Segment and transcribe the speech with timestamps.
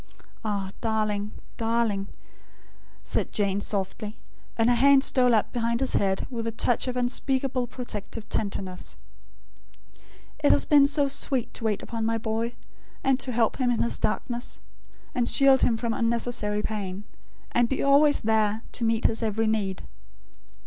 [0.43, 2.07] "Ah, darling, darling,"
[3.03, 4.17] said Jane softly,
[4.57, 8.95] and her hands stole up behind his head, with a touch of unspeakable protective tenderness;
[10.43, 12.55] "it has been so sweet to wait upon my boy;
[13.03, 14.59] and help him in his darkness;
[15.13, 17.03] and shield him from unnecessary pain;
[17.51, 19.83] and be always there, to meet his every need.